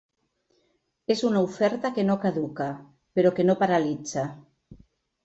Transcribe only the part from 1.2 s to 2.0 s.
una oferta